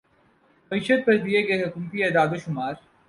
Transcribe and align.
معیشت 0.71 1.05
پر 1.05 1.15
دیے 1.23 1.41
گئے 1.47 1.63
حکومتی 1.63 2.03
اعداد 2.03 2.29
و 2.33 2.37
شمار 2.37 2.73